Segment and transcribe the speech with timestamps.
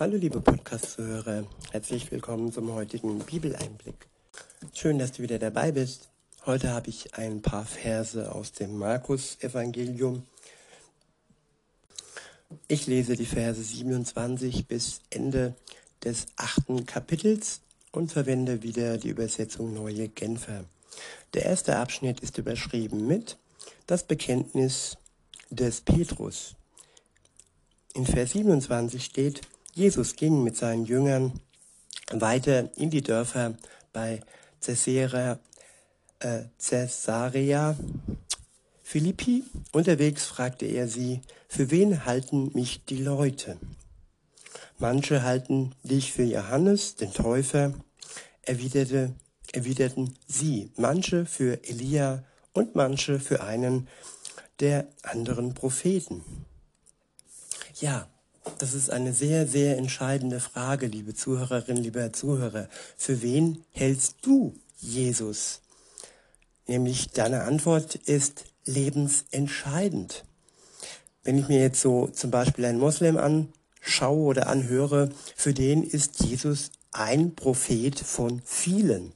[0.00, 4.06] Hallo liebe Podcast-Zuhörer, herzlich willkommen zum heutigen Bibeleinblick.
[4.72, 6.08] Schön, dass du wieder dabei bist.
[6.46, 10.22] Heute habe ich ein paar Verse aus dem Markus-Evangelium.
[12.68, 15.56] Ich lese die Verse 27 bis Ende
[16.04, 20.64] des achten Kapitels und verwende wieder die Übersetzung Neue Genfer.
[21.34, 23.36] Der erste Abschnitt ist überschrieben mit
[23.88, 24.96] Das Bekenntnis
[25.50, 26.54] des Petrus.
[27.94, 29.40] In Vers 27 steht,
[29.78, 31.38] Jesus ging mit seinen Jüngern
[32.10, 33.54] weiter in die Dörfer
[33.92, 34.18] bei
[34.60, 35.38] Caesarea,
[36.18, 37.76] äh, Caesarea
[38.82, 39.44] Philippi.
[39.70, 43.56] Unterwegs fragte er sie, für wen halten mich die Leute?
[44.78, 47.72] Manche halten dich für Johannes, den Täufer,
[48.42, 49.14] erwiderte,
[49.52, 53.86] erwiderten sie, manche für Elia und manche für einen
[54.58, 56.24] der anderen Propheten.
[57.80, 58.08] Ja,
[58.58, 62.68] das ist eine sehr, sehr entscheidende Frage, liebe Zuhörerinnen, lieber Zuhörer.
[62.96, 65.60] Für wen hältst du Jesus?
[66.66, 70.24] Nämlich deine Antwort ist lebensentscheidend.
[71.24, 76.24] Wenn ich mir jetzt so zum Beispiel einen Moslem anschaue oder anhöre, für den ist
[76.24, 79.12] Jesus ein Prophet von vielen.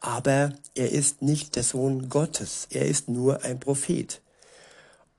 [0.00, 2.66] Aber er ist nicht der Sohn Gottes.
[2.70, 4.20] Er ist nur ein Prophet.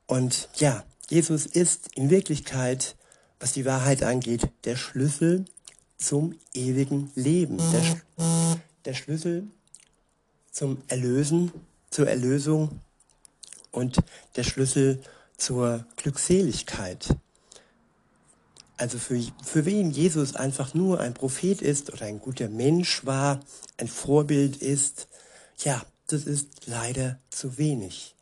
[0.05, 2.95] Und ja, Jesus ist in Wirklichkeit
[3.44, 5.44] was die Wahrheit angeht, der Schlüssel
[5.97, 7.58] zum ewigen Leben.
[7.58, 8.02] Der,
[8.85, 9.50] der Schlüssel
[10.50, 11.52] zum Erlösen,
[11.89, 12.80] zur Erlösung
[13.73, 13.97] und
[14.38, 15.02] der Schlüssel
[15.35, 17.17] zur Glückseligkeit.
[18.77, 23.41] Also für, für wen Jesus einfach nur ein Prophet ist oder ein guter Mensch war,
[23.75, 25.09] ein Vorbild ist,
[25.66, 28.16] ja, das ist leider zu wenig.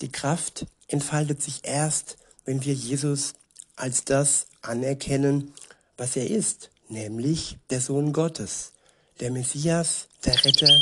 [0.00, 3.34] Die Kraft entfaltet sich erst, wenn wir Jesus
[3.82, 5.52] als das anerkennen,
[5.96, 8.74] was er ist, nämlich der Sohn Gottes,
[9.18, 10.72] der Messias, der Retter,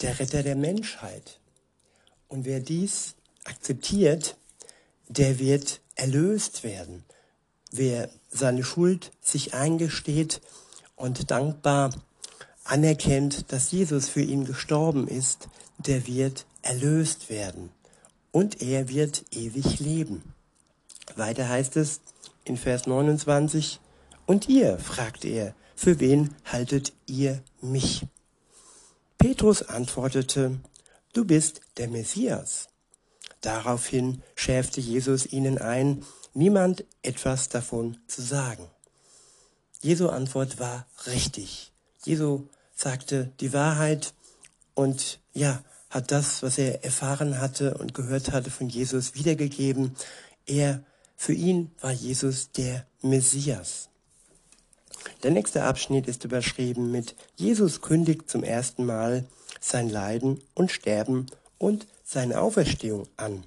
[0.00, 1.40] der Retter der Menschheit.
[2.28, 4.36] Und wer dies akzeptiert,
[5.08, 7.02] der wird erlöst werden.
[7.72, 10.40] Wer seine Schuld sich eingesteht
[10.94, 11.90] und dankbar
[12.62, 15.48] anerkennt, dass Jesus für ihn gestorben ist,
[15.78, 17.70] der wird erlöst werden.
[18.30, 20.22] Und er wird ewig leben.
[21.16, 22.00] Weiter heißt es
[22.44, 23.80] in Vers 29,
[24.26, 28.06] Und ihr, fragte er, für wen haltet ihr mich?
[29.18, 30.60] Petrus antwortete,
[31.12, 32.68] Du bist der Messias.
[33.42, 38.68] Daraufhin schärfte Jesus ihnen ein, niemand etwas davon zu sagen.
[39.80, 41.72] Jesu Antwort war richtig.
[42.04, 44.14] Jesu sagte die Wahrheit
[44.74, 49.94] und ja, hat das, was er erfahren hatte und gehört hatte von Jesus wiedergegeben.
[50.46, 50.82] Er
[51.22, 53.90] für ihn war Jesus der Messias.
[55.22, 59.24] Der nächste Abschnitt ist überschrieben mit Jesus kündigt zum ersten Mal
[59.60, 61.26] sein Leiden und Sterben
[61.58, 63.44] und seine Auferstehung an.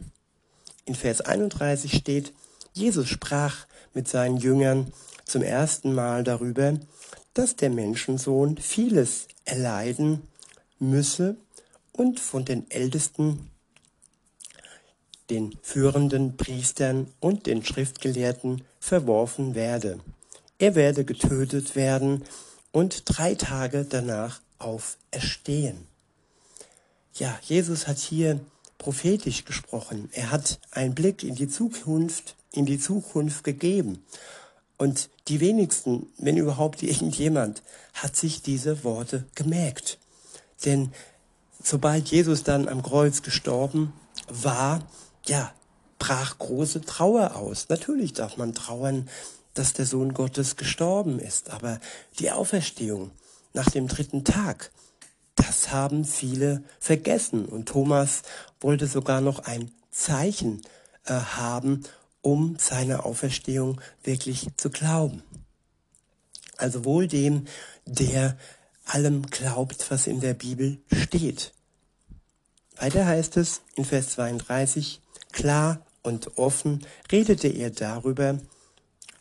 [0.86, 2.32] In Vers 31 steht,
[2.72, 4.94] Jesus sprach mit seinen Jüngern
[5.26, 6.80] zum ersten Mal darüber,
[7.34, 10.22] dass der Menschensohn vieles erleiden
[10.80, 11.36] müsse
[11.92, 13.52] und von den Ältesten
[15.30, 20.00] den führenden Priestern und den Schriftgelehrten verworfen werde.
[20.60, 22.24] Er werde getötet werden
[22.72, 25.88] und drei Tage danach auferstehen.
[27.14, 28.40] Ja, Jesus hat hier
[28.78, 30.10] prophetisch gesprochen.
[30.12, 34.04] Er hat einen Blick in die Zukunft, in die Zukunft gegeben.
[34.78, 37.64] Und die wenigsten, wenn überhaupt irgendjemand,
[37.94, 39.98] hat sich diese Worte gemerkt.
[40.66, 40.92] Denn
[41.64, 43.94] sobald Jesus dann am Kreuz gestorben
[44.28, 44.86] war,
[45.28, 45.54] ja,
[46.00, 47.70] brach große Trauer aus.
[47.70, 49.10] Natürlich darf man trauern,
[49.54, 51.80] dass der Sohn Gottes gestorben ist, aber
[52.20, 53.12] die Auferstehung
[53.54, 54.72] nach dem dritten Tag,
[55.36, 57.46] das haben viele vergessen.
[57.46, 58.24] Und Thomas
[58.60, 60.62] wollte sogar noch ein Zeichen
[61.06, 61.84] äh, haben,
[62.22, 65.24] um seine Auferstehung wirklich zu glauben.
[66.58, 67.46] Also wohl dem,
[67.86, 68.38] der
[68.86, 71.54] allem glaubt, was in der Bibel steht.
[72.78, 75.02] Weiter heißt es in Vers 32,
[75.36, 78.40] Klar und offen redete er darüber,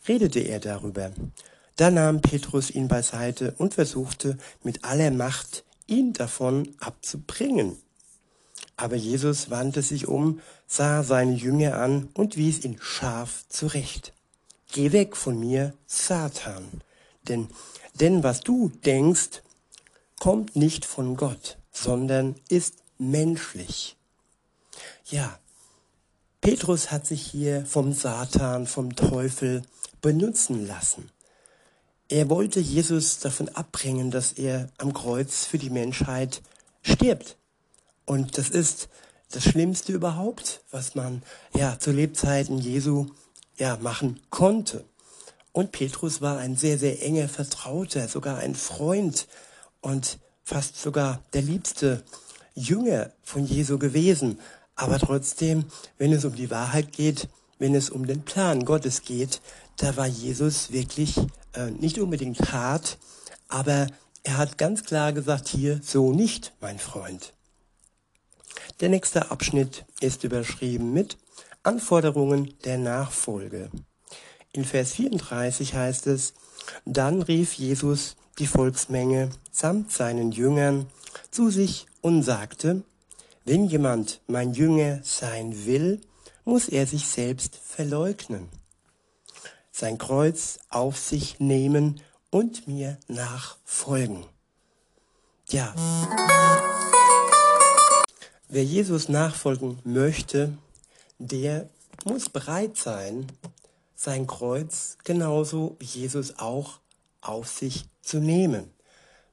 [0.07, 1.11] redete er darüber.
[1.75, 7.75] Da nahm Petrus ihn beiseite und versuchte mit aller Macht, ihn davon abzubringen.
[8.77, 14.13] Aber Jesus wandte sich um, sah seine Jünger an und wies ihn scharf zurecht.
[14.71, 16.81] Geh weg von mir, Satan,
[17.27, 17.49] denn,
[17.99, 19.41] denn was du denkst,
[20.21, 23.97] kommt nicht von Gott, sondern ist menschlich.
[25.07, 25.37] Ja,
[26.41, 29.63] Petrus hat sich hier vom Satan, vom Teufel
[30.01, 31.09] benutzen lassen.
[32.07, 36.41] er wollte Jesus davon abbringen, dass er am Kreuz für die Menschheit
[36.83, 37.37] stirbt.
[38.05, 38.89] Und das ist
[39.31, 41.23] das Schlimmste überhaupt, was man
[41.55, 43.07] ja zu Lebzeiten Jesu
[43.57, 44.85] ja machen konnte.
[45.51, 49.27] Und Petrus war ein sehr, sehr enger Vertrauter, sogar ein Freund
[49.81, 52.03] und fast sogar der liebste
[52.53, 54.39] Jünger von Jesu gewesen.
[54.75, 55.65] Aber trotzdem,
[55.97, 57.29] wenn es um die Wahrheit geht,
[57.59, 59.41] wenn es um den Plan Gottes geht,
[59.77, 61.17] da war Jesus wirklich
[61.53, 62.97] äh, nicht unbedingt hart,
[63.47, 63.87] aber
[64.23, 67.33] er hat ganz klar gesagt, hier so nicht, mein Freund.
[68.81, 71.17] Der nächste Abschnitt ist überschrieben mit
[71.63, 73.69] Anforderungen der Nachfolge.
[74.51, 76.33] In Vers 34 heißt es,
[76.85, 80.87] dann rief Jesus die Volksmenge samt seinen Jüngern
[81.31, 82.83] zu sich und sagte,
[83.45, 86.01] wenn jemand mein Jünger sein will,
[86.43, 88.49] muss er sich selbst verleugnen,
[89.71, 92.01] sein Kreuz auf sich nehmen
[92.31, 94.25] und mir nachfolgen.
[95.49, 95.73] Ja,
[98.49, 100.57] wer Jesus nachfolgen möchte,
[101.19, 101.69] der
[102.03, 103.27] muss bereit sein,
[103.95, 106.79] sein Kreuz genauso wie Jesus auch
[107.21, 108.74] auf sich zu nehmen.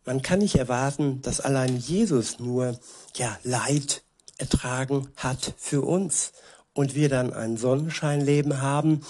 [0.04, 2.78] Man kann nicht erwarten, dass allein Jesus nur
[3.14, 4.02] ja Leid
[4.38, 6.32] ertragen hat für uns
[6.74, 9.02] und wir dann ein Sonnenscheinleben haben.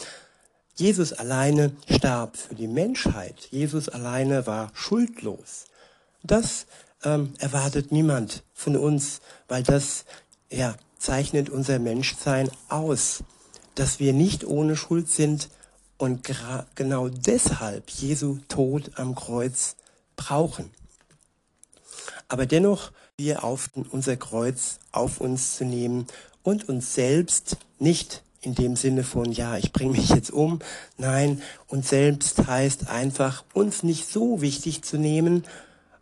[0.75, 3.49] Jesus alleine starb für die Menschheit.
[3.51, 5.65] Jesus alleine war schuldlos.
[6.23, 6.67] Das
[7.05, 10.05] ähm, erwartet niemand von uns, weil das
[10.51, 13.25] ja, zeichnet unser Menschsein aus,
[13.75, 15.49] dass wir nicht ohne Schuld sind
[15.97, 16.29] und
[16.75, 19.77] genau deshalb Jesu Tod am Kreuz
[20.17, 20.71] brauchen.
[22.33, 26.07] Aber dennoch wir auf unser Kreuz auf uns zu nehmen
[26.43, 30.61] und uns selbst nicht in dem Sinne von, ja, ich bringe mich jetzt um.
[30.97, 35.45] Nein, uns selbst heißt einfach, uns nicht so wichtig zu nehmen,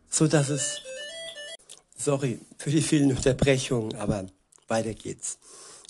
[0.09, 0.83] so dass es,
[1.97, 4.27] sorry für die vielen Unterbrechungen, aber
[4.69, 5.39] weiter geht's.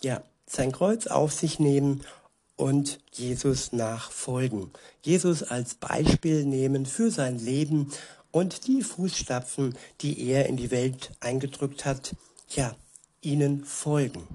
[0.02, 2.00] Ja, sein Kreuz auf sich nehmen
[2.56, 4.70] und Jesus nachfolgen.
[5.02, 7.92] Jesus als Beispiel nehmen für sein Leben
[8.32, 12.14] und die Fußstapfen, die er in die Welt eingedrückt hat,
[12.48, 12.74] ja,
[13.20, 14.26] ihnen folgen.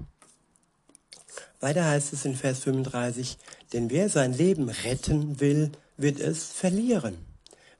[1.60, 3.38] Weiter heißt es in Vers 35,
[3.72, 7.16] denn wer sein Leben retten will, wird es verlieren.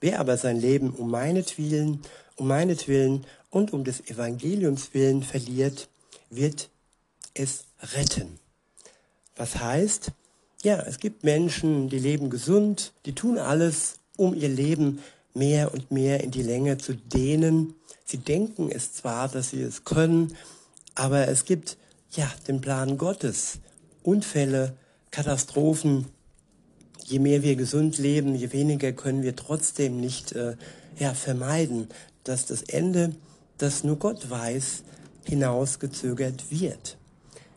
[0.01, 2.03] Wer aber sein Leben um meinetwillen,
[2.37, 5.89] um meinetwillen und um des Evangeliums willen verliert,
[6.31, 6.69] wird
[7.35, 7.65] es
[7.95, 8.39] retten.
[9.37, 10.13] Was heißt,
[10.63, 15.03] ja, es gibt Menschen, die leben gesund, die tun alles, um ihr Leben
[15.37, 17.75] mehr und mehr in die Länge zu dehnen.
[18.05, 20.35] Sie denken es zwar, dass sie es können,
[20.95, 21.77] aber es gibt
[22.11, 23.59] ja den Plan Gottes.
[24.03, 24.77] Unfälle,
[25.11, 26.07] Katastrophen.
[27.05, 30.57] Je mehr wir gesund leben, je weniger können wir trotzdem nicht äh,
[30.99, 31.89] ja, vermeiden,
[32.25, 33.15] dass das Ende,
[33.59, 34.83] das nur Gott weiß,
[35.25, 36.97] hinausgezögert wird.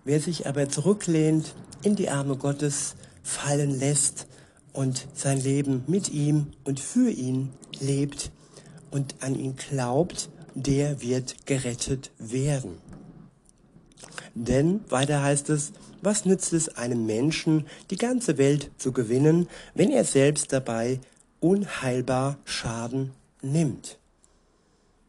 [0.04, 4.28] Wer sich aber zurücklehnt, in die Arme Gottes fallen lässt
[4.74, 7.50] und sein Leben mit ihm und für ihn
[7.82, 8.32] lebt
[8.92, 12.78] und an ihn glaubt, der wird gerettet werden.
[14.34, 15.72] Denn weiter heißt es,
[16.02, 21.00] was nützt es einem Menschen, die ganze Welt zu gewinnen, wenn er selbst dabei
[21.40, 23.98] unheilbar Schaden nimmt?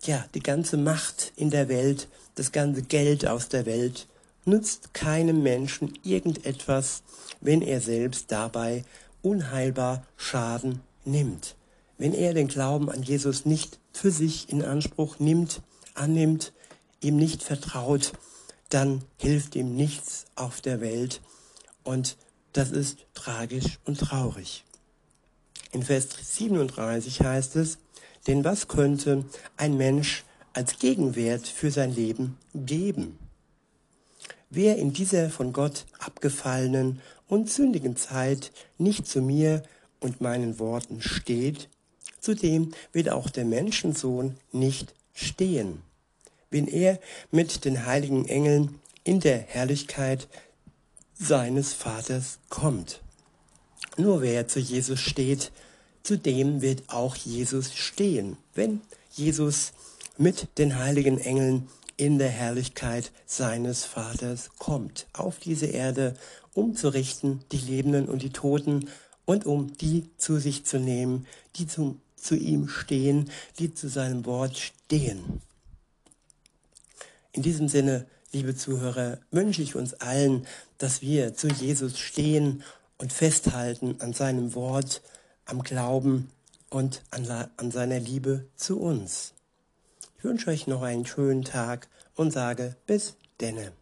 [0.02, 4.08] Ja, die ganze Macht in der Welt, das ganze Geld aus der Welt
[4.44, 7.02] nützt keinem Menschen irgendetwas,
[7.40, 8.84] wenn er selbst dabei
[9.22, 11.54] unheilbar Schaden nimmt.
[12.00, 15.60] Wenn er den Glauben an Jesus nicht für sich in Anspruch nimmt,
[15.92, 16.54] annimmt,
[17.02, 18.14] ihm nicht vertraut,
[18.70, 21.20] dann hilft ihm nichts auf der Welt
[21.84, 22.16] und
[22.54, 24.64] das ist tragisch und traurig.
[25.72, 27.76] In Vers 37 heißt es,
[28.26, 29.26] denn was könnte
[29.58, 33.18] ein Mensch als Gegenwert für sein Leben geben?
[34.48, 39.62] Wer in dieser von Gott abgefallenen und sündigen Zeit nicht zu mir
[40.00, 41.68] und meinen Worten steht,
[42.20, 45.82] zu dem wird auch der Menschensohn nicht stehen,
[46.50, 46.98] wenn er
[47.30, 50.28] mit den heiligen Engeln in der Herrlichkeit
[51.14, 53.00] seines Vaters kommt.
[53.96, 55.52] Nur wer zu Jesus steht,
[56.02, 58.80] zu dem wird auch Jesus stehen, wenn
[59.12, 59.72] Jesus
[60.16, 66.14] mit den heiligen Engeln in der Herrlichkeit seines Vaters kommt, auf diese Erde,
[66.54, 68.88] um zu richten die Lebenden und die Toten
[69.26, 74.26] und um die zu sich zu nehmen, die zu, zu ihm stehen, die zu seinem
[74.26, 75.40] Wort stehen.
[77.32, 80.46] In diesem Sinne, liebe Zuhörer, wünsche ich uns allen,
[80.78, 82.62] dass wir zu Jesus stehen
[82.98, 85.02] und festhalten an seinem Wort,
[85.44, 86.30] am Glauben
[86.68, 89.34] und an, an seiner Liebe zu uns.
[90.18, 93.72] Ich wünsche euch noch einen schönen Tag und sage bis denne.